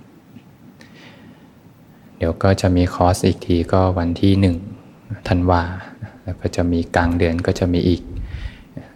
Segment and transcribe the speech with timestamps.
[2.20, 4.56] เดี๋ยวก็จะมีคอร์สอีกทีก็วันที่หนึ่ง
[5.28, 5.62] ธันวา
[6.24, 8.02] แล้วก็จะมีกลางเดือนก็จะมีอีก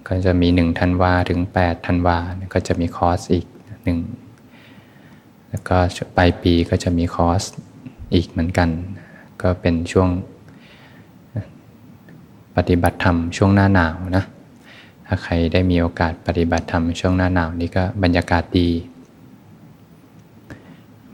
[0.08, 2.18] ก็จะมีหนึ่งธันวาถึงแปดธันวา
[2.54, 3.46] ก็จะมีคอร์สอีก
[3.84, 3.98] หนึ่ง
[5.48, 5.76] แล้วก็
[6.16, 7.42] ปลายปีก็จะมีคอร์ส
[8.14, 8.68] อีกเหมือนกัน
[9.42, 10.08] ก็เป็นช่วง
[12.56, 14.24] ปฏิบัติธรรมช่วงหน้าหนาวนะ
[15.06, 18.68] ถ้าใครได้มีโอกาสปฏิบัติธรรมช่วงหน้าหนาวนี่ก็บรรยากาศดี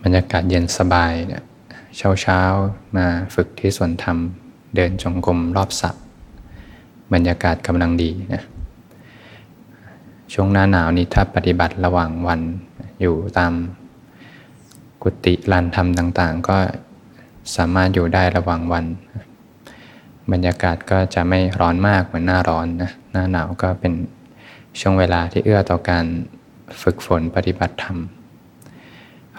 [0.03, 1.43] บรรยากาศเย็นสบายเนี่ย
[1.97, 2.41] เช้าเช้า
[2.97, 4.19] มาฝึกที่สวนธรรม
[4.77, 5.91] เดินจงกรมรอบสระ
[7.13, 8.43] บรรยากาศกำลังดีนะ
[10.33, 12.41] ช่วงหน้าหนาวนี้ถ้าปฏิบัติระหว่างวัน
[13.01, 13.53] อยู่ตาม
[15.03, 16.57] กุฏิลานธรรมต่างๆ ก็
[17.57, 18.85] สามารถอยู่ได้ระหว่างวัน
[20.33, 23.93] บรรยากาศก็จะไม่ร้อนมากเหมือนหน้าร้อนนะหน้าหนาวก็เป็น
[24.81, 26.05] ช่วงเวลาที่เอื้อต่อการ
[26.83, 27.99] ฝึกฝนปฏิบัติธรรม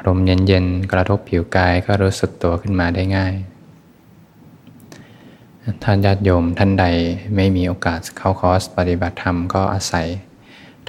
[0.06, 3.34] ลมเย็นๆ กระทบผิวกายก็รู้สึกตัวขึ้นมาได้ง่าย
[5.84, 6.86] ท่านญาติโยมท่านใด
[7.36, 10.08] ไม่มีโอกาสเข้าคอร์สปฏิบัติธรรมก็อาศัย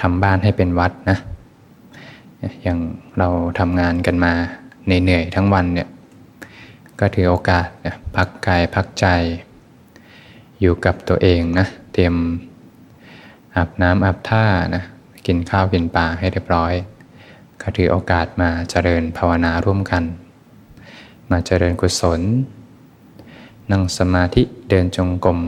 [0.00, 1.18] ทำบ้านให้เป็นวัดนะ
[2.62, 2.78] อย่าง
[3.18, 3.28] เรา
[3.58, 4.32] ทำงานกันมา
[4.84, 5.88] เหนื่อยๆทั้งวันเนี่ย
[7.00, 7.66] ก็ถือโอกาส
[8.16, 9.06] พักกายพักใจ
[10.60, 12.14] อยู่กับตัวเองนะเตรียม
[13.56, 14.44] อาบน้ำอาบท่า
[14.74, 14.82] นะ
[15.26, 16.72] กินข้าวกินปลาให้เรียบร้อย
[17.62, 20.02] ก็ถือโอกาสมาเจริญภาวนาร่วมกัน
[21.30, 22.20] มาเจริญกุศล
[23.70, 25.38] นั่งสมาธิเดินจงกรม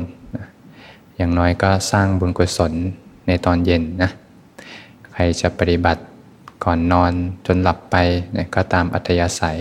[1.16, 2.72] อย่างน้อยก็สร้างบุญกุศล
[3.26, 4.10] ในตอนเย็นนะ
[5.10, 6.02] ใครจะปฏิบัติ
[6.64, 7.12] ก่อนนอน
[7.47, 7.97] จนหลับไป
[8.36, 9.58] นะก็ตามอัธยาศัย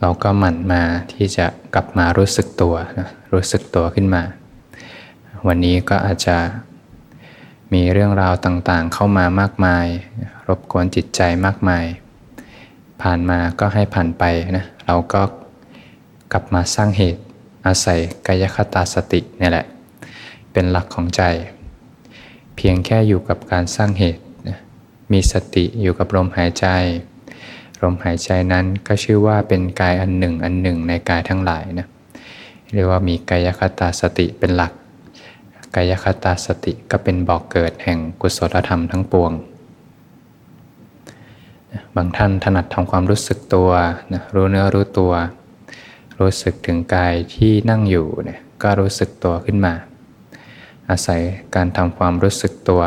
[0.00, 0.82] เราก็หมั่นมา
[1.12, 4.22] ที่จะกลับมารู้สึกตัวนะรู้สึกตัวขึ้นมา
[5.46, 6.36] วันนี้ก็อาจจะ
[7.74, 9.86] มีเรื่องราวต่างๆ เข้ามามากมาย
[10.48, 11.84] รบกวนจิตใจมากมาย
[13.02, 14.24] ผ่านมาก็ให้ผ่านไป
[14.56, 15.22] นะเราก็
[16.32, 17.22] กลับมาสร้างเหตุ
[17.66, 19.66] อาศัยกายคตาสตินี่แหละ
[20.52, 21.22] เป็นหลักของใจ
[22.56, 24.22] เพียงแค่อยู่กับการสร้างเหตุ
[25.12, 26.66] มีสติอยู่กับลมหายใจ
[27.82, 31.86] ลมหายใจนั้นก็ชื่อว่าเป็นกายอันหนึ่งอันหนึ่งในกายทั้งหลายนะ
[32.72, 34.72] เรียกว่ามีกายคตาสติเป็นหลัก
[35.76, 39.32] กายคตาสติก็เป็นบอกเกิดแห่งกุศลธรรมทั้งปวง
[41.96, 43.70] บางท่านถนัดทำความรู้สึกตัว
[44.12, 45.12] นะรู้เนื้อรู้ตัว
[46.20, 49.74] รู้สึกถึงกายที่นั่งอยู่เนี่ยก็รู้สึกตัวขึ้นมา
[50.90, 51.20] อาศัย
[51.54, 52.82] การทำความรู้สึกตัว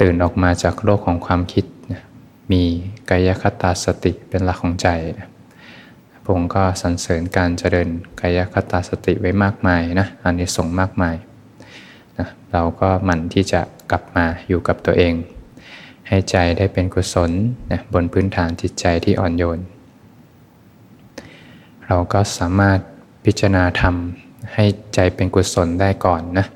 [0.00, 1.64] ตื่นออกมาจากโลกของความคิด
[2.52, 2.62] มี
[3.10, 4.88] กายคตาสติเป็นหลักของใจ
[5.18, 5.28] นะ
[6.24, 7.88] พงค์ก็สรรเสริญการเจริญ
[8.20, 11.16] กายคตาสติไว้มากมายนะอันนี้ส่งมากมาย
[12.18, 15.14] นะเราก็หมั่นที่จะกลับมาอยู่กับตัวเอง
[16.08, 17.30] ให้ใจได้เป็นกุศล
[17.72, 19.60] นะบนพื้นฐานจิตใจที่อ่อนโยน
[21.86, 22.78] เราก็สามารถ
[23.24, 23.94] พิจารณาธรรม
[24.54, 24.64] ให้
[24.94, 26.46] ใจเป็นกุศลได้ก่อนนะ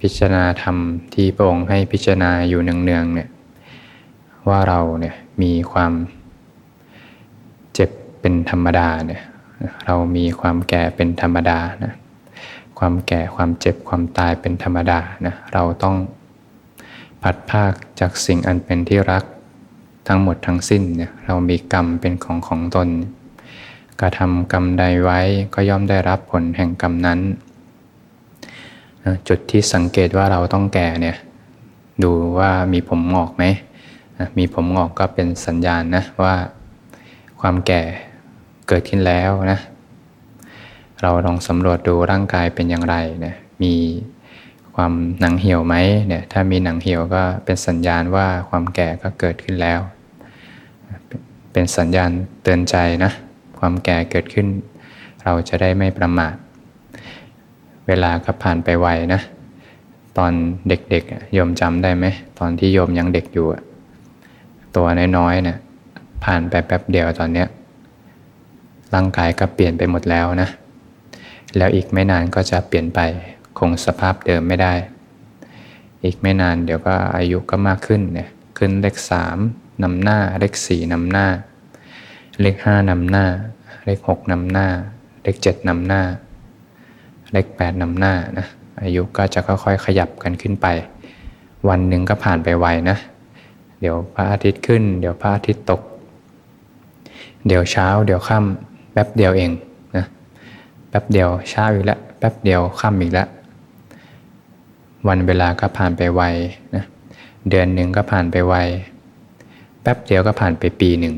[0.00, 0.76] พิจารณาธรรม
[1.14, 3.28] ที่พระองค์ให้พิจารณาอยู่เนืองๆเนี่ย
[4.48, 5.92] ว่าเราเนี่ยมีความ
[8.20, 9.22] เป็นธรรมดาเนี่ย
[9.86, 11.94] เรามีความแก่เป็นธรรมดานะ
[12.78, 15.96] ความแก่ความเจ็บความตายเป็นธรรมดานะเราต้อง
[17.22, 19.24] พัดภาคจากสิ่งอันเป็นที่รัก
[20.08, 22.88] ทั้งหมดทั้งสิ้นเนี่ยเรามีกรรมเป็นของของตน
[24.00, 25.20] กระทำกรรมใดไว้
[25.54, 27.20] ก็ย่อมได้รับผลแห่งกรรมนั้น
[29.28, 31.16] จุดที่สังเกตว่าเราต้องแก่เนี่ย
[32.02, 33.44] ดูว่ามีผมงอกไหม
[34.38, 36.34] มีผมงอกก็เป็นสัญญาณนะว่า
[37.40, 37.82] ความแก่
[38.68, 39.60] เกิดขึ้นแล้วนะ
[41.02, 43.74] เราลองสำรวจดูร่างกายเป็นอย่างไรเนี่ยมี
[44.74, 45.74] ความหนังเหี่ยวไหม
[46.08, 49.80] เนี่ยถ้ามีหนังเหี่ยวก็เป็นสัญญาณว่าความแก่ก็เกิดขึ้นแล้ว
[50.86, 52.10] เเป็นสัญญาณ
[52.42, 53.12] เตือนใจนะ
[53.58, 54.46] ความแก่เกิดขึ้น
[55.24, 56.34] เราจะได้ไม่ประมาท
[57.86, 59.20] เวลาก็ผ่านไปไวนะ
[60.18, 60.32] ตอน
[60.68, 62.06] เด็กๆโยมจำได้ไหม
[62.38, 63.46] ตอนที่โยมยังเด็กอยู่
[64.76, 64.86] ตัว
[65.18, 65.58] น้อยๆเนะี่ย
[66.26, 67.48] ผ่านไปแป๊บเดียวตอนเนี้ย
[68.94, 70.48] ร่างกายก็เปลี่ยนไปหมดแล้วนะ
[71.56, 73.00] แล้วอีกไม่นานก็จะเปลี่ยนไป
[73.58, 74.74] คงสภาพเดิมไม่ได้
[76.04, 78.28] อีกไม่นานเดี๋ยวก็อายุก็มากขึ้นเนี่ย
[78.58, 79.38] ขึ้นเลขสาม
[79.82, 81.26] นำหน้าเลขสี่นำหน้า
[82.40, 83.24] เลขห้านำหน้า
[83.84, 84.66] เลขหกนำหน้า
[85.22, 86.02] เลขเจ็ดนำหน้า
[87.32, 88.46] เลขแปดนำหน้านะ
[88.82, 90.66] อายุก็จะค่อยๆขยับกันขึ้นไป
[91.68, 92.96] วันหนึ่งก็ผ่านไปไวนะ
[93.80, 95.82] เดี๋ยวพระอาทิตย์ขึ้น เดี๋ยวพระอาทิตย์ตก
[97.46, 99.50] เดี๋ยวเช้า เดี๋ยวค่ำแป๊บเดียวเอง
[99.96, 100.04] นะ
[100.88, 103.28] แป๊บเดียวเช้าอีกแล้วแป๊บเดียวค่ำอีกแล้ว
[105.08, 106.22] วันเวลาก็ผ่านไปไว
[106.74, 106.84] นะ
[107.50, 108.54] เดือนหนึ่งก็ผ่านไปไว
[109.82, 111.14] แป๊บเดียวก็ผ่านไปปีหนึ่ง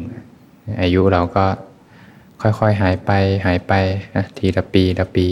[0.83, 1.45] อายุเราก็
[2.43, 3.11] ค่อยๆหายไป
[3.47, 3.73] หายไป
[4.17, 5.27] นะทีละปีละปี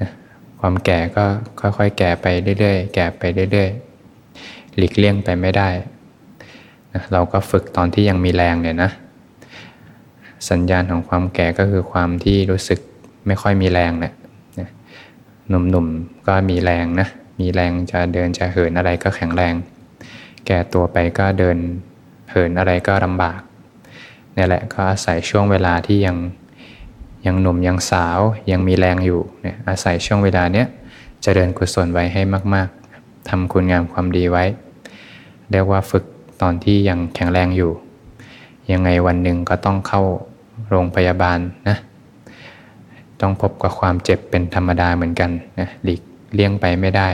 [0.00, 0.10] นะ
[0.60, 1.24] ความแก่ก็
[1.60, 2.26] ค่อยๆ แก่ไป
[2.60, 5.68] เรื่อยๆ แก่ไปเรื่อยๆ หลีกเลี่ยงไปไม่ได้
[6.92, 8.90] นะเราก็ฝึกตอนที่ยังมีแรงเนี่ยนะ
[10.48, 12.78] สัญญาณของความแก่ก็คือความที่รู้สึก
[13.26, 14.14] ไม่ค่อยมีแรงเนี่ย
[15.48, 17.08] หนุ่มๆก็มีแรงนะ
[17.40, 19.54] มีแรงจะเดินจะเหินอะไรก็แข็งแรง
[20.46, 21.56] แก่ตัวไปก็เดิน
[22.30, 23.40] เหินอะไรก็ลำบาก
[24.36, 26.16] นี่แหละก็อาศัยช่วงเวลาที่ยัง
[27.26, 28.18] ยังหนุ่มยังสาว
[28.50, 30.66] ยังมีแรงอยู่เนี่ยอาศัยช่วงเวลาเนี้ย
[31.24, 32.22] จะเดินกุศลไว้ให้
[32.54, 34.44] มาก ๆทำคุณงามความดีไว้
[35.50, 36.04] เรียกว่าฝึก
[36.42, 37.72] ตอนที่ยังแข็งแรงอยู่
[38.72, 40.02] ยังไงวันหนึ่งก็ต้องเข้า
[40.68, 41.38] โรงพยาบาล
[41.68, 41.76] นะ
[43.20, 46.00] ต้องพบกับความเจ็บเป็นธรรมดาเหมือนกันนะหลีก
[46.32, 47.08] เลี่ยงไปไม่ได้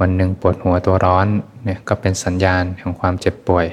[0.00, 1.26] วันหนึ่งปวดหัวตัวร้อน
[1.64, 3.66] เนี่ยก็เป็นสัญญาณของความเจ็บป่วย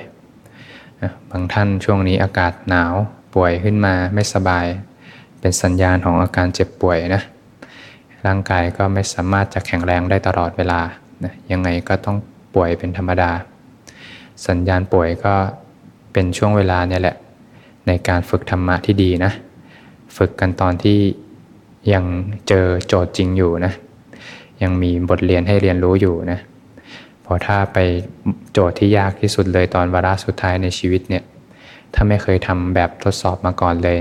[1.01, 2.93] นะบางท่านช่วงนี้อากาศหนาว
[3.35, 4.65] ป่วยขึ้นมาไม่สบาย
[5.39, 7.21] เป็นสัญญาณของอาการเจ็บป่วยนะ
[8.25, 10.81] ร่างกายก็ไม่สามารถจะแข็งแรงได้ตลอดเวลา
[11.23, 12.17] นะยังไงก็ต้อง
[12.55, 13.31] ป่วยเป็นธรรมดา
[14.47, 15.35] สัญญาณป่วยก็
[16.19, 17.15] เป็นช่วงเวลาเนี่ยแหละ
[17.87, 19.31] ในการฝึกธรรมะที่ดีนะ
[20.17, 20.99] ฝึกกันตอนที่
[21.93, 22.05] ยัง
[22.47, 23.73] เจอโจทย์จริงอยู่นะ
[24.61, 26.39] ยังมีบทเรียนให้เรียนรู้อยู่นะ
[27.25, 27.77] พอถ้าไป
[28.51, 31.23] โจทย์ที่ยากที่สุดเลยตอนวาระสุดท้ายในชีวิตเนี่ย
[31.93, 33.97] ถ้าไม่เคยทำแบบทดสอบมาก่อนเลย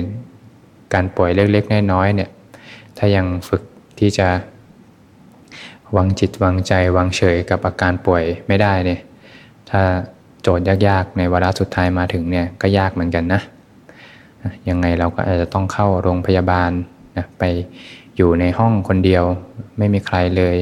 [0.94, 2.30] การป่วยเล็กๆน้อยๆเนี่ย
[2.98, 3.62] ถ้ายังฝึก
[3.98, 4.28] ที่จะ
[5.96, 9.00] วางจิตวางใจวางเฉยกับอาการป่วยไม่ได้เนี่ย
[9.72, 9.82] ถ้า
[10.48, 13.40] โจทย์ยากๆ ในวาระสุดท้ายมาถึงเนี่ยก็ยากเหมือนกันนะ
[14.68, 16.70] ยังไงเราก็อาจจะต้องเข้าโรงพยาบาล
[17.16, 17.42] นะไป
[18.16, 19.24] อยู่ในห้องคนเดียว
[19.78, 20.56] ไม่มีใครเลย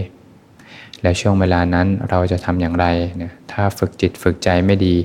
[1.03, 2.87] แล้วช่วงเวลานั้นเราจะทำอย่างไร
[3.23, 4.97] นะถ้าฝึกจิตฝึกใจไม่ดี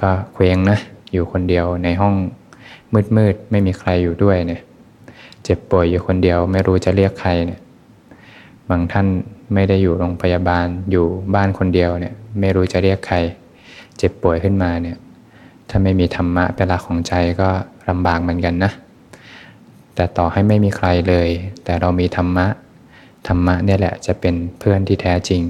[0.00, 0.78] ก็เคว้งนะ
[1.12, 2.14] อยู่คนเดียวในห้อง
[3.16, 4.60] มืดๆไม่มีใครอยู่ด้วยเนี่ย
[5.44, 7.60] เจ็บป่วยอยู่คนเดียวไม่รู้จะเรียกใครเนี่ย
[8.70, 9.06] บางท่าน
[9.54, 13.18] ไม่ได้อยู่โรงพยาบาลอยู่บ้านคนเดียวเนี่ยไม่รู้จะเรียกใคร
[13.98, 14.96] เจ็บป่วยขึ้นมาเนี่ย
[15.68, 17.48] ถ้าไม่มีธรรมะเป็นหลักของใจก็
[17.88, 18.72] ลำบากเหมือนกันนะ
[19.94, 21.28] แต่ต่อให้ไม่มีใครเลย
[21.64, 22.46] แต่เรามีธรรมะ
[23.28, 25.42] ธรรมะเนี่ยแหละจะเป็นเพื่อนที่แท้จริง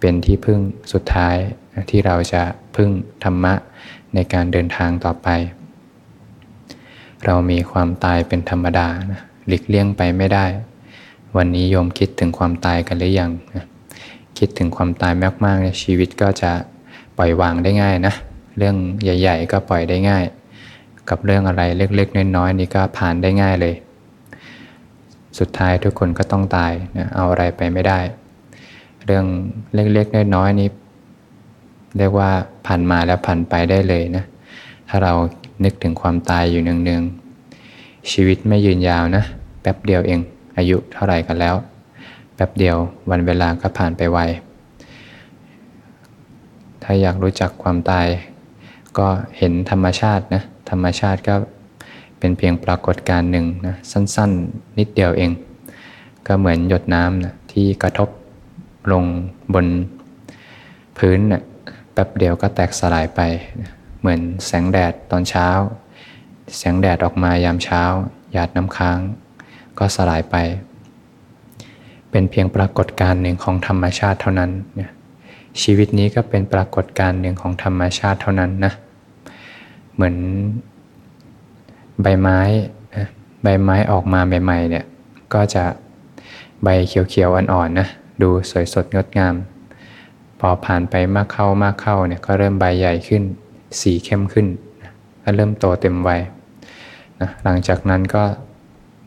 [0.00, 0.58] เป็นที่พึ่ง
[0.92, 1.36] สุดท้าย
[1.90, 2.42] ที่เราจะ
[2.76, 2.90] พึ่ง
[3.24, 3.54] ธรรมะ
[4.14, 5.28] ในการเดินทางต่อไป
[7.24, 10.44] เรามีความตายเป็นธรรมดานะหลีกเลี่ยงไปไม่ได้
[11.36, 13.66] วันนี้โยมคิดถึงความตายกันหรือยังนะ
[14.38, 15.12] คิดถึงความตาย
[15.44, 16.52] มากๆชีวิตก็จะ
[17.22, 18.14] ปล่อยวางได้ง่ายนะ
[18.58, 20.24] เรื่องใหญ่ ๆ ก็ปล่อยได้ง่าย
[21.10, 23.74] กับเรื่องอะไรเล็กๆน้อยๆนี่ก็ผ่านได้ง่ายเลย
[25.38, 28.00] สุดท้ายทุกคนก็ต้องตายนะเอาอะไรไปไม่ได้
[29.04, 29.24] เรื่อง
[29.74, 30.68] เล็กๆน้อยๆนี้
[31.98, 32.30] เรียกว่า
[32.66, 34.24] ผ่านมาแล้วผ่านไปได้เลยนะ
[34.88, 35.12] ถ้าเรา
[35.64, 39.24] นึกถึงความตายอยู่เนืองๆ ชีวิตไม่ยืนยาวนะ
[39.60, 40.20] แป๊บเดียวเอง
[40.56, 41.54] อายุเท่าไหร่กันแล้ว
[42.34, 42.76] แป๊บเดียว
[43.10, 44.20] วันเวลาก็ผ่านไปไว
[46.92, 48.06] ถ้าอยากรู้จักความตาย
[48.98, 51.34] ก็เห็นธรรมชาตินะธรรมชาติก็
[52.18, 55.30] เป็นเพียงปรากฏการณ์หนึ่งนะสั้นๆ นิดเดียวเอง
[56.26, 58.08] ก็เหมือนหยดน้ำนะที่กระทบ
[58.92, 59.04] ลง
[59.54, 59.66] บน
[60.98, 61.42] พื้นนะ
[61.92, 63.20] แป๊บเดียวก็แตกสลายไป
[63.60, 63.70] นะ
[64.00, 65.48] เหมือนแสงแดดตอนเช้า
[66.58, 67.82] แสงแดดออกมายามเช้า
[68.32, 68.98] หยาดน้ำค้าง
[69.78, 70.36] ก็สลายไป
[72.10, 74.92] เป็นเพียงปรากฏการณ์หนึ่งของธรรมชาติเท่านั้นเนะ
[75.62, 78.72] ชีวิตนี้ก็เป็นปรากฏการณ์หนึ่งของธรรมชาติเท่านั้นนะ
[79.94, 80.16] เหมือน
[82.02, 82.38] ใบไม้
[83.42, 84.84] ใบไม้ออกมาใหม่ๆเนี่ย
[85.34, 85.64] ก็จะ
[86.62, 87.88] ใบเขียวๆอ่อนๆนะ
[88.22, 89.34] ดูสวยสดงดงาม
[90.40, 93.22] พอผ่านไปมากเข้ามากเข้าเนี่ยก็เริ่มใบใหญ่ขึ้น
[93.80, 94.46] สีเข้มขึ้น
[95.22, 96.20] ก็เริ่มโตเต็มวัย
[97.20, 98.22] นะหลังจากนั้นก็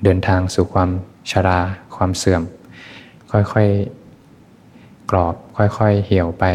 [0.03, 0.89] เดินทางสู่ความ
[1.31, 1.59] ชรา
[1.95, 2.41] ความเสื่อม
[3.31, 4.02] ค่อยๆ
[5.13, 6.45] กรอบค่อยๆเหี่ยวไป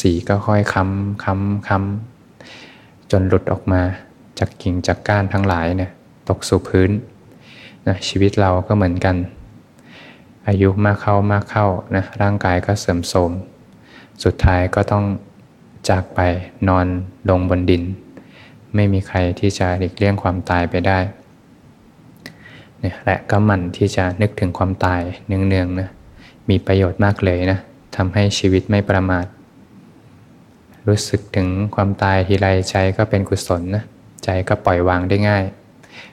[0.00, 3.82] สีก็ค่อยค้ำค้ำค้ำจนหลุดออกมา
[4.38, 5.90] จากกิ่งจากก้านทั้งหลายเนี่ย
[6.28, 6.90] ตกสู่พื้น
[7.86, 9.16] นะชีวิตเราก็เหมือนกัน
[10.48, 11.66] อายุมากเข้ามากเข้า
[11.96, 13.30] นะร่างกายก็เสื่อมโทรม
[14.24, 15.04] สุดท้ายก็ต้อง
[15.88, 16.20] จากไป
[16.68, 16.86] นอน
[17.30, 17.82] ลงบนดิน
[18.74, 20.98] ไม่มีใครที่จะหลีกเลี่ยงความตายไปได้
[22.80, 25.88] เนี่ยและก็มันที่จะนึกถึงความตายเนืองๆนะ
[26.50, 27.58] มีประโยชน์มากเลยนะ
[27.96, 29.26] ทำให้ชีวิตไม่ประมาท
[30.88, 33.84] รู้สึกถึงความตายทีไรใจก็เป็นกุศลนะ
[34.24, 35.44] ใจก็ปล่อยวางได้ง่าย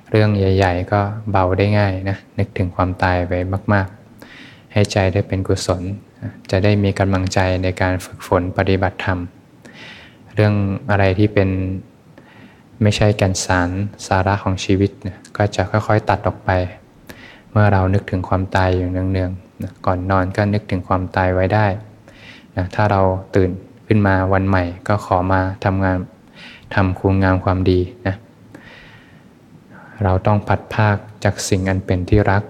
[0.09, 3.33] เรื่องใหญ่ ๆ ก็เบาได้ง่ายนะนึกถึงความตายไป
[3.73, 3.87] มาก
[4.31, 5.81] ๆ ให้ใจได้เป็นกุศล
[6.51, 9.19] จะได้มีกำลังใจในการฝึกฝนปฏิบัติธรรม
[10.35, 10.53] เรื่อง
[10.89, 11.49] อะไรที่เป็น
[12.81, 13.69] ไม่ใช่แก่นสาร
[14.07, 16.49] สาระของชีวิตนะก็จะค่อยๆตัดออกไป
[17.51, 21.65] เมื่อเรานึกถึงความตายอยู่เนืองๆ นะก่อนนอนก็นึกถึงความตายไว้ได้
[22.57, 23.01] นะถ้าเรา
[23.35, 23.51] ตื่น
[23.87, 25.97] ขึ้นมาวันใหม่ก็ขอมาทำงาน
[26.75, 28.15] ทำคุณงามความดีนะ
[30.03, 32.43] เราต้องพัดภาคจากสิ่งอันเป็นที่รัก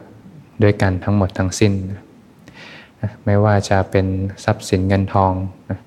[0.63, 2.01] ด้วยกันทั้งหมดทั้งสิ้นนะ
[3.25, 4.07] ไม่ว่าจะเป็น
[4.43, 5.33] ทรัพย์สินเงินทอง
[5.69, 5.79] นะ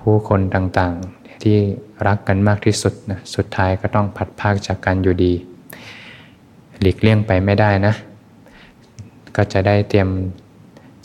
[0.00, 1.56] ผู้คนต่างๆที่
[2.06, 5.32] รักกันมากที่สุดนะสุดท้ายก็ต้องพัดภาคจากกันอยู่ดี
[6.80, 7.94] หลีกเลี่ยงไปไม่ได้นะ
[9.36, 10.08] ก็จะได้เตรียม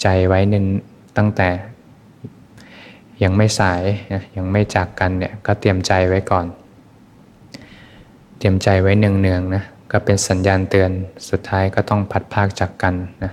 [0.01, 0.65] ใจไว้นึง
[1.17, 1.49] ตั้งแต่
[3.23, 3.83] ยังไม่สาย
[4.13, 6.45] นะยังไม่จากกันเนี่ยก็เตรียมใจไว้ก่อน
[8.37, 10.91] เตรียมใจไว้เนืองๆนะก็เป็นสัญญาณเตือน
[11.29, 13.31] สุดท้ายก็ต้องพัดภาคจากกันนะ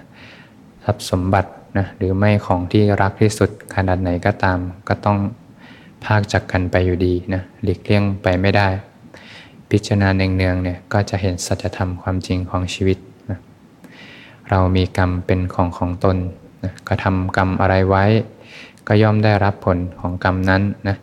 [0.85, 5.19] ทรัพย์สมบัตินะหรือไม่ของที่รักที่สุดขนาดไหนก็ตาม ก็ต้อง
[6.05, 8.69] ภาคจากกันไปอยู่ดีนะหลีกเลี่ยงไปไม่ได้
[9.71, 12.99] พิจารณาเนืองๆเนี่ยก็จะเห็นสัจธรรมความจริงของชีวิต
[14.50, 16.17] เรามีกรรมเป็นของของตน
[16.65, 18.05] นะก็ทำกรรมอะไรไว้
[18.87, 20.97] ก็ย่อมได้รับผลของกรรมนั้นนะ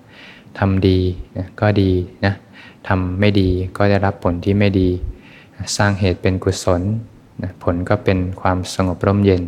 [0.59, 1.00] ทำดี
[1.38, 1.91] นะก็ดี
[2.25, 2.33] นะ
[2.88, 4.89] ทำไม่ดีก็ได้รับผลที่ไม่ดี
[5.77, 6.81] สร้างเหตุเป็นกุศล
[7.43, 9.41] นะผลก็เป็นความสงบร่มเย็น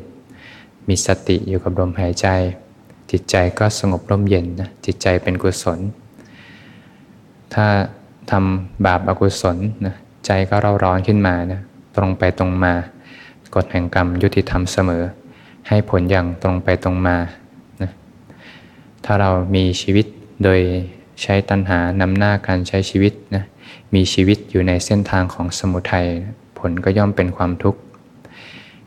[0.87, 2.27] มีสติอยู่กับลมหายใจ
[3.11, 5.79] จิตใจก็สงบร่มเย็นนะจิตใจเป็นกุศล
[7.53, 7.65] ถ้า
[8.31, 11.61] ทำบาปอกุศลนะใจก็เร่าร้อนขึ้นมานะ
[11.95, 12.73] ตรงไปตรงมา
[13.55, 15.03] กฎแห่งกรรมยุติธรรมเสมอ
[15.67, 17.17] ให้ผลอย่างตรงไปตรงมา
[19.05, 20.05] ถ้าเรามีชีวิต
[20.43, 20.59] โดย
[21.21, 23.43] ใช้ตัณหานำหน้าการใช้ชีวิตนะ
[23.95, 26.07] มีชีวิตอยู่ในเส้นทางของสมุทัย
[26.59, 27.79] ผลก็ย่อมเป็นความทุกข์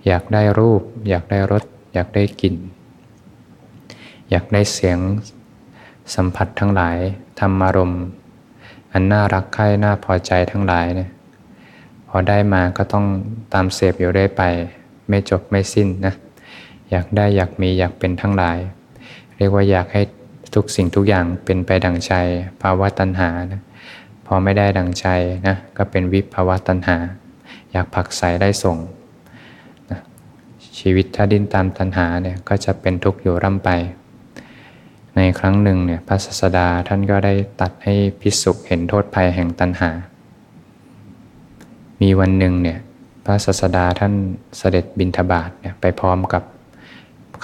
[0.06, 1.62] อยากได้รูป อยากได้รส
[1.94, 2.54] อยากได้กลิ่น
[4.30, 4.98] อยากได้เสียง
[6.14, 6.96] สัมผัสทั้งหลาย
[7.40, 8.04] ธรรมารมณ์
[8.92, 11.10] อันน่ารักใคร่น่าพอใจทั้งหลายเนี่ย
[12.08, 13.06] พอได้มาก็ต้อง
[13.54, 14.42] ตามเสพอยู่ได้ไป
[15.08, 16.14] ไม่จบไม่สิ้นนะ
[16.90, 18.58] อยากได้อยากมีอยากเป็นทั้งหลาย
[19.36, 20.02] เรียกว่าอยากให้
[20.54, 22.12] ทุกสิ่งทุกอย่างเป็นไปดังใจ
[22.62, 23.60] ภาวะตัณหานะ
[24.26, 25.06] พอไม่ได้ดังใจ
[25.46, 26.96] นะก็เป็นวิภาวะตัณหา
[27.72, 28.76] อยากผักใสได้ส่ง
[29.90, 30.00] นะ
[30.78, 33.70] ชีวิตถ้าดิ้นตามตัณหาเนี่ยก็จะเป็นทุกข์อยู่ร่ำไป
[35.16, 39.90] ในครั้งหนึ่งเนี่ยพระศาสดาท่านก็ได้ตัดให้พิสุเห็นโทษภัยแห่งตัณหา
[42.02, 42.78] มีวันหนึ่งเนี่ย
[43.24, 44.12] พระศาสดาท่าน
[44.58, 46.42] เสด็จบินทบาทเนี่ยไปพร้อมกับ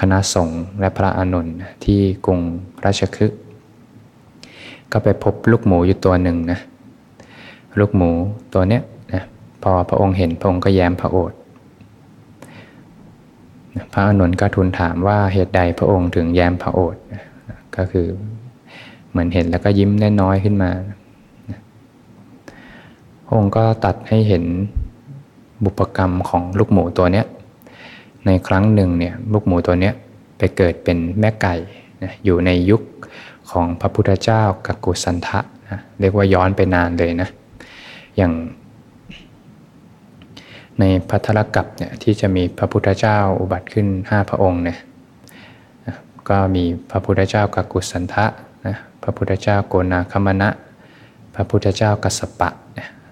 [0.00, 2.40] คณะสงฆ์และพระอานนท์ที่กรุง
[2.84, 3.38] ราชคฤห์
[4.92, 6.58] ก็ไปพบลูกหมูอยู่ตัวหนึ่งนะ
[7.78, 8.10] ลูกหมู
[8.54, 8.82] ตัวเนี้ย
[9.12, 9.22] นะ
[9.62, 11.38] พอพระองค์เห็นพระองค์ก็แย้มพระโอษฐ์
[13.92, 17.02] พระอานนท์ก็ทูลถามว่าเหตุใดพระองค์ถึงแย้มพระโอษฐ์
[17.76, 18.06] ก็คือ
[19.10, 20.70] เหมือนเห็นแล้วก็ยิ้มน้อยๆขึ้นมา
[23.24, 24.44] พระองค์ก็ตัดให้เห็น
[25.64, 27.26] บุปกรรมของลูกหมูตัวเนี้ย
[28.26, 29.90] ในครั้งหนึ่งเนี่ยลูกหมูตัวนี้
[30.38, 31.54] ไปเกิดเป็นแม่ไก่
[32.02, 32.82] นะอยู่ในยุค
[33.50, 35.40] ของพระพุทธเจ้ากักกุสันทะ
[35.70, 37.28] นะเรียกว่าย้อนไปนานเลยนะ
[38.16, 38.32] อย่าง
[40.78, 44.78] ในพัทธลกับเนี่ยที่จะมีพระพุทธเจ้าอุบัติขึ้น 5 พระองค์เนี่ย
[46.28, 48.26] ก็มีพระพุทธเจ้ากักกุสันทะ
[48.66, 50.48] นะพระพุทธเจ้าโกนาคมณะ
[51.34, 52.50] พระพุทธเจ้ากัสปะ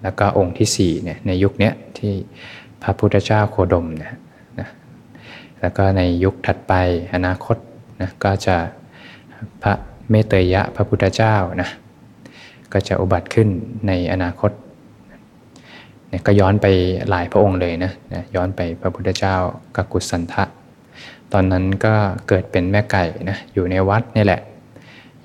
[0.02, 2.14] แล้วก็องค์ที่4เนี่ยในยุคนี้ที่
[2.82, 4.14] พระพุทธเจ้าโคดมเนี่ย
[4.60, 4.68] นะ
[5.60, 6.72] แล้วก็ในยุคถัดไป
[7.14, 7.56] อนาคต
[8.00, 8.56] นะก็จะ
[9.62, 9.72] พระ
[10.10, 11.68] เมตยะพระพุทธเจ้านะ
[12.72, 13.48] ก็จะอุบัติขึ้น
[13.86, 14.50] ในอนาคต
[16.08, 16.66] เนี่ยก็ย้อนไป
[17.10, 19.36] หลายพระองค์เลยนะนะย้อนไปพระพุทธเจ้า
[19.76, 20.44] กกุสันทะ
[21.32, 21.94] ตอนนั้นก็
[22.28, 24.40] เกิดเป็นแม่ไก่นะอยู่ในวัดนี่แหละ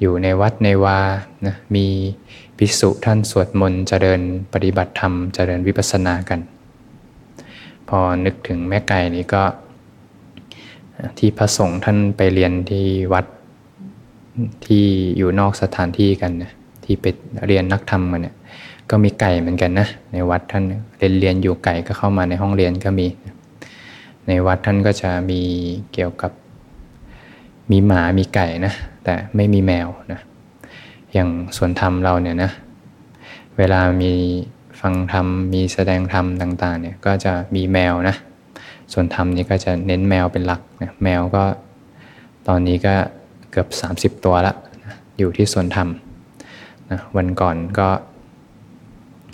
[0.01, 0.99] อยู่ในวัดในวา
[1.45, 1.85] นะมี
[2.57, 4.21] ภิกษุท่านสวดมนต์เจริญ
[4.53, 6.39] ปฏิบัติธรรมเจริญวิปัสสนากัน
[7.89, 9.43] พอนึกถึงแม่ไก่นี้ก็
[11.17, 13.25] ที่พระสงฆ์ท่านไปเรียนที่วัด
[14.65, 14.83] ที่
[15.17, 16.51] อยู่นอกสถานที่กันนะ
[16.83, 17.05] ที่ไป
[17.47, 18.35] เรียนนักธรรมกันเนี่ย
[18.89, 20.63] ก็มีไก่เหมือนกันนะ ในวัดท่าน
[20.97, 23.07] เรียนเรียนอยู่ไก่ก็เข้ามาในห้องเรียนก็มี
[24.27, 25.41] ในวัดท่านก็จะมี
[25.93, 26.31] เกี่ยวกับ
[27.71, 28.73] มีหมามีไก่นะ
[29.03, 30.19] แต่ไม่มีแมวนะ
[31.17, 32.51] อย่างส่วนธรรมเราเนี่ยนะ
[33.57, 34.13] เวลามี
[34.81, 38.15] ฟังธรรมมีแสดงธรรมต่างๆเนี่ยก็จะมีแมวนะ
[38.93, 41.43] ส่วนธรรมนี้ก็จะเน้นแมวเป็นหลักนะแมวก็
[42.47, 42.95] ตอนนี้ก็
[43.51, 43.67] เกือบ
[43.99, 45.87] 30 ตัวละนะอยู่ที่ส่วนธรรม
[46.91, 47.89] นะวันก่อนก็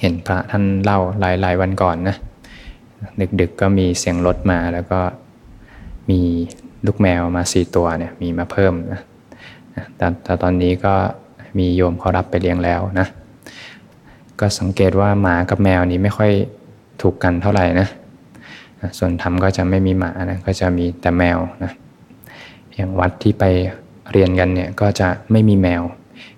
[0.01, 2.15] เห็นพระท่านเล่าหลายๆวันก่อนนะ
[3.39, 4.99] ดึกๆก็มีเสียงรถมาแล้วก็
[6.09, 6.21] มี
[6.85, 9.01] ลูกแมวมาสี่ตัวเนี่ยมีมาเพิ่มนะ
[9.95, 10.95] แต่แต่ตอนนี้ก็
[11.57, 13.07] มีโยมเขารับไปเลี้ยงแล้วนะ
[14.39, 16.31] ก็สังเกตว่าหมากับแมวนี้ไม่ค่อย
[17.01, 17.87] ถูกกันเท่าไหร่นะ
[18.97, 21.71] ส่วนธรรมก็จะไม่มีหมานะก็จะมีแต่แมวนะ
[22.75, 23.43] อย่างวัดที่ไป
[24.11, 25.81] เรียนกันเนี่ยก็จะไม่มีแมว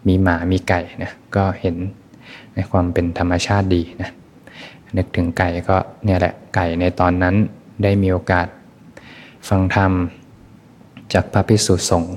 [0.08, 1.76] มีหมามีไก่นะก็เห็น
[2.54, 4.10] ในความเป็นธรรมชาติดีนะ
[4.98, 7.36] นึกถึงไก่ก็เนี่ยแหละไก่ในตอนนั้น
[7.84, 8.48] ได้มีโอกาส
[9.50, 9.92] ฟังธรรม
[11.14, 12.16] จากพระพิสุสงฆ์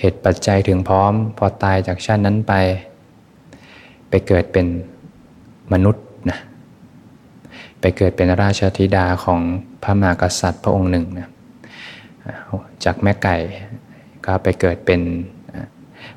[0.00, 2.54] เหตุปัจจัยถึงพร้อม พอตายจากชาตินั้นไป
[4.08, 4.66] ไปเกิดเป็น
[5.72, 6.38] มนุษย์นะ
[7.80, 9.40] ไปเกิดเป็นราชธิดาของ
[9.82, 11.28] พระมหากษัตริย์พระองค์หนึ่งนะ
[12.84, 13.36] จากแม่ไก่
[14.24, 15.00] ก็ไปเกิดเป็น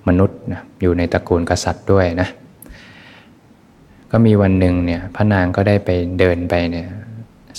[0.08, 2.28] มนุษย์นะอยู่ในตระกูลกษัตริย์ด้วยนะ
[4.12, 6.88] ก็มีวันหนึ่งเนี่ยพระนางก็ได้ไปเดินไปเนี่ย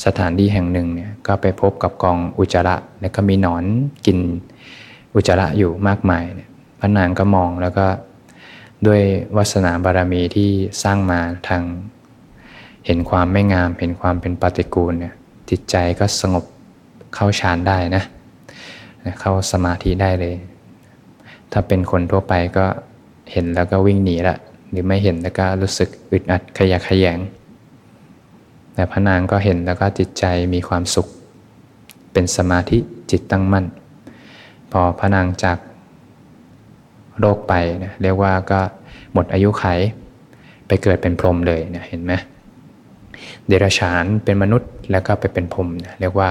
[0.04, 3.64] สถานที่แห่งหนึ่งเนี่ยก็ไปพบกับกองอุจจาระแล้วก็มีหนอน
[4.06, 4.18] กิน
[5.14, 7.86] อุจจาระอยู่มากมายเนี่ยพระนางก็มองแล้วก็
[8.86, 9.02] ด้วย
[9.36, 10.50] วาสนาบารมีที่
[10.82, 11.62] สร้างมาทาง
[12.86, 15.14] เห็นความไม่งาม เห็นความเป็นปฏิกูลเนี่ย
[15.50, 16.44] จิตใจก็สงบ
[17.14, 18.04] เข้าฌานได้นะ
[19.20, 20.34] เข้าสมาธิได้เลย
[21.52, 22.66] ถ้าเป็นคนทั่วไปก็
[23.32, 24.36] เห็นแล้วก็วิ่งหนีละ
[24.70, 27.18] หรือไม่เห็นแล้วก็รู้สึกอึดอัดขยะขยง
[28.74, 30.24] แต่พระนางก็เห็นแล้วก็จิตใจ
[30.54, 31.06] มีความสุข
[32.12, 32.78] เป็นสมาธิ
[33.10, 33.64] จิตตั้งมั่น
[34.76, 35.58] พอพระนางจาก
[37.20, 38.60] โรคไปเนี่ยเรียกว่าก็
[39.12, 39.64] หมดอายุไข
[40.66, 42.12] ไปเกิดเป็นพรหมเลยเนี่ยเห็นไหม
[43.46, 45.68] เดรัจฉานเป็นมนุษย์แล้วก็ไปเป็นพรหม
[46.00, 46.30] เรียกว่า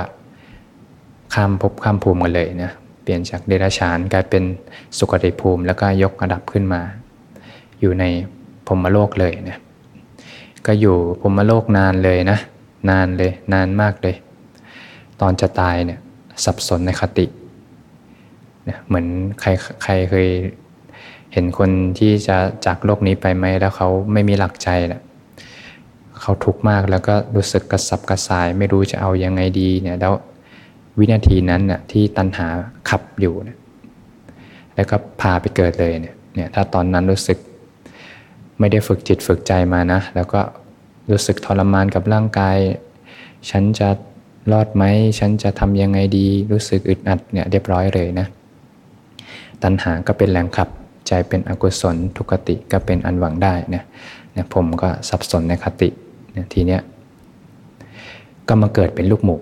[1.34, 2.72] ข้ามภพข้ามภูมิกันเลยนะ
[3.04, 4.44] เปลี่ยนจากเดรัจฉานกลายเป็น
[4.98, 6.82] สุคติภูมิ แล้วก็ยกระดับขึ้นมา
[7.80, 8.04] อยู่ใน
[8.68, 9.60] พรหมโลกเลยนะ
[10.66, 12.40] ก็อยู่พรหมโลกนานเลยนะ
[12.90, 14.16] นานเลยนานมากเลย
[15.22, 16.00] ตอนจะตายเนี่ย
[16.44, 17.28] สับสนในคติ
[18.88, 19.08] เหมือน
[19.42, 19.50] ใคร
[19.84, 20.28] ใครเคย
[21.34, 25.02] เห็นคนที่จะจากโลกนี้ไปไหมแล้วเขาไม่มีหลักใจแหละ
[26.22, 30.14] เขาทุกข์มากแล้วก็รู้สึกกระสับกระส่าย ไม่รู้จะเอายังไงดีเนี่ยแล้ว
[31.00, 32.48] วินาทีนั้นน่ะที่ตัณหา
[32.90, 33.58] ขับอยู่เนี่ย
[34.76, 37.38] แล้วก็พาไปเกิดเลยเนี่ยเนี่ยถ้าตอนนั้นรู้สึก
[38.60, 40.42] ไม่ได้ฝึกจิตฝึกใจมานะ แล้วก็
[41.12, 42.58] รู้สึกทรมานกับร่างกาย
[43.50, 43.90] ฉันจะ
[44.52, 44.84] รอดไหม
[45.20, 48.28] ฉันจะทำยังไงดี รู้สึกอึดอัดเนี่ยเรียบร้อยเลยนะ
[49.64, 50.70] ตัณหาก็เป็นแรงขับ
[51.08, 53.86] ใจเป็นอกุศล ทุกติก็เป็นอันหวังได้เนี่ย
[54.34, 55.90] เนี่ยผมก็สับสนในคติ
[56.34, 56.82] เนี่ยทีเนี้ย
[58.48, 59.38] ก็มาเกิดเป็นลูกหมู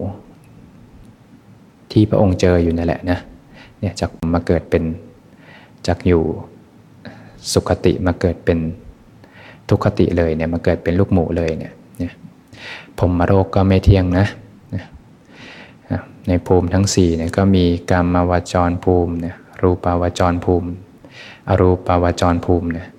[1.92, 3.20] ที่พระองค์เจออยู่นั่นแหละนะ
[3.80, 4.84] เนี่ยจากมาเกิดเป็น
[5.88, 6.24] จากอยู่
[7.54, 8.60] สุขติมาเกิดเป็น
[9.70, 12.14] ทุกขติเลยเนี่ยมาเกิดเป็นลูกหมูเลยเนี่ยเนี่ย
[13.00, 14.28] ผมมาโรคก็ไม่เที่ยงนะ
[16.28, 20.70] ในภูมิทั้ง4เนี่ยก็มีกรรมวจรภูมิเนี่ย รูปาวจรภูมิ
[21.50, 22.90] อรูปาวจรภูมิเนี่ย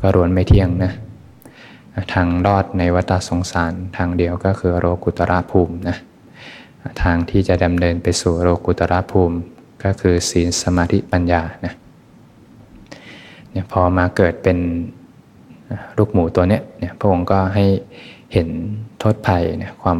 [0.00, 0.92] ก็รวนไม่เที่ยงนะ
[2.12, 5.96] ทางรอดในวัฏสงสารทางเดียวก็คือโรกุตระภูมินะ
[7.02, 9.36] ทางที่จะดำเนินไปสู่โรกุตระภูมิ
[9.84, 11.74] ก็คือศีลสมาธิปัญญานะ
[13.50, 14.58] เนี่ยพอมาเกิดเป็น
[15.98, 17.66] ลูกหมูตัวเนี้ยเนี่ยพระองค์ก็ให้
[18.32, 18.48] เห็น
[18.98, 19.98] โทษภัยเนี่ยความ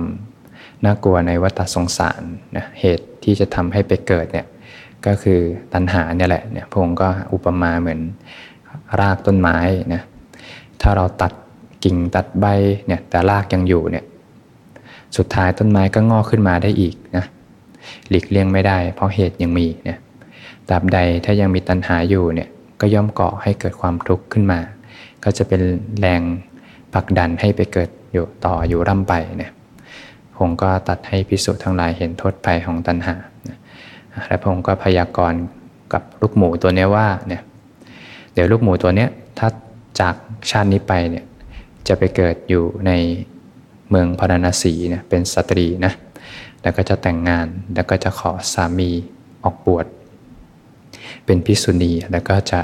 [0.85, 2.23] น่ากลัวในวัฏสงสาร
[2.57, 4.47] นะเหตุที่จะทำให้ไปเกิดเนี่ย
[5.07, 5.41] ก็คือ
[5.75, 8.01] ตัณหาเนี่ยแหละเนี่ยพงก็อุปมาเหมือน
[9.01, 9.59] รากต้นไม้
[9.95, 10.03] นะ
[10.83, 11.33] ถ้าเราตัด
[11.85, 12.47] กิ่งตัดใบ
[12.87, 14.05] เนี่ยแต่รากยังอยู่เนี่ย
[15.17, 17.25] สุดท้ายต้นไม้ก็งอกขึ้นมาได้อีกนะ
[18.09, 19.99] หลีกเลี่ยงไม่ได้ เพราะเหตุยังมีเนี่ย
[20.69, 22.49] ตราบใดถ้ายังมีตัณหาอยู่เนี่ย
[22.81, 24.61] ก็ย่อมก่อให้เกิดความทุกข์ขึ้นมา
[25.25, 25.61] ก็จะเป็น
[26.01, 26.23] แรง
[26.93, 29.53] ผลักดันให้ไปเกิดอยู่ต่ออยู่ร่ำไปเนี่ย
[30.39, 33.15] คงก็ตัดให้พิสุทั้งหลายเห็นโทษภัยของตัณหา
[34.27, 35.43] และพระองค์ก็พยากรณ์
[35.93, 37.43] กับลูกหมูตัวนี้ว่าเนี่ย
[38.33, 39.07] เดี๋ยวลูกหมูตัวนี้
[39.39, 39.49] ถ้า
[40.01, 40.15] จาก
[40.51, 41.25] ชาตินี้ไปเนี่ย
[41.89, 42.93] จะไปเกิดอยู่ใน
[43.91, 45.93] เมืองพาราณสีเนี่ยเป็นสตรีนะ
[46.63, 48.91] แล้วก็จะแต่งงานแล้วก็จะขอสามี
[49.45, 49.87] ออกบวช
[51.25, 52.61] เป็นพิสุณีแล้วก็จะ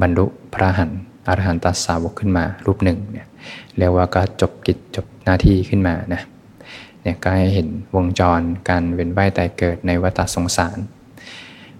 [0.00, 0.90] บรรลุพระหัน
[1.28, 3.26] อรหันตสาวกขึ้นมารูปหนึ่งเนี่ย
[3.78, 6.22] เรียกว่าก็จบกิจจบหน้าที่ขึ้นมานะ
[7.08, 10.78] เนี่ยก็ให้เห็นวงจรการเวียนว่ายตายเกิดในวัฏสงสาร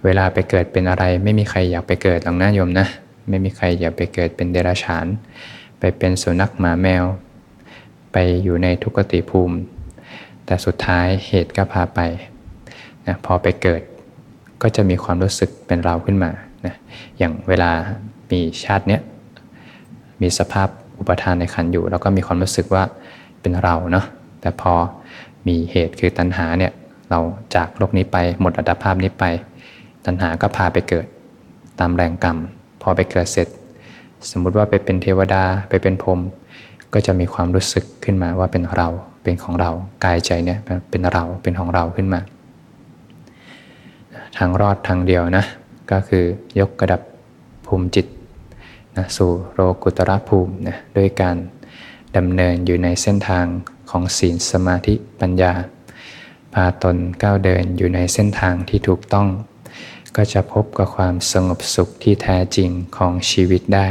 [0.04, 2.86] เวลาไปเกิดเป็นอะไร ไม่มีใครอยากไปเกิดหรอกนะโยมนะ
[3.28, 5.06] ไม่มีใครอยากไปเกิดเป็นเดรัจฉาน
[5.78, 7.04] ไปเป็นสุนัขหมาแมว
[8.12, 9.56] ไปอยู่ในทุกติภูมิ
[10.46, 12.00] แต่สุดท้ายเหตุก็พาไป
[13.06, 13.82] นะพอไปเกิด
[14.62, 16.30] ก็จะมีความรู้สึกเป็นเราขึ้นมา
[16.66, 16.74] นะ
[17.18, 17.70] อย่างเวลา
[18.30, 19.00] มีชาติเนี้ย
[20.22, 22.82] มีสภาพอุปทานในขันอยู่ แล้วก็มีความรู้สึกว่า
[23.40, 24.06] เป็นเราเนาะ
[24.40, 24.72] แต่พอ
[25.46, 26.72] มีเหตุคือตัณหาเนี่ย
[27.10, 27.20] เรา
[27.54, 29.24] จากโลกนี้ไปหมดอัตภาพนี้ไป
[30.06, 31.06] ตัณหาก็พาไปเกิด
[31.80, 32.36] ตามแรงกรรม
[32.82, 33.48] พอไปเกิดเสร็จ
[34.30, 36.20] สมมุติว่าไปเป็นเทวดาไปเป็นพรม
[36.94, 38.88] ก็จะมีความรู้สึกขึ้นมาว่าเป็นเรา
[39.22, 39.70] เป็นของเรา
[40.04, 40.58] กายใจเนี่ย
[40.90, 42.20] เป็นเราเป็นของเราขึ้นมา
[44.38, 45.44] ทางรอดทางเดียวนะ
[45.90, 46.24] ก็คือ
[46.60, 47.00] ยกกระดับ
[47.66, 48.06] ภูมิจิต
[48.96, 51.36] นะสู่โลกุตระภูมินะด้วยการ
[52.16, 53.44] ดำเนินอยู่ในเส้นทาง
[53.90, 55.52] ของศีลสมาธิปัญญา
[56.54, 59.28] พาตนก้าวเดินอยู่ในเส้นทางที่ถูกต้อง
[60.16, 63.88] ก็จะพบกับความสงบสุขที่แท้จริงของชีวิตได้